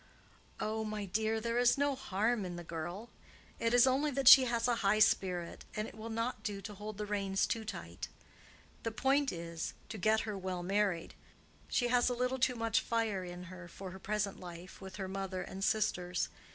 [0.59, 3.11] "Oh, my dear, there is no harm in the girl.
[3.59, 6.73] It is only that she has a high spirit, and it will not do to
[6.73, 8.07] hold the reins too tight.
[8.81, 11.13] The point is, to get her well married.
[11.67, 15.07] She has a little too much fire in her for her present life with her
[15.07, 16.29] mother and sisters.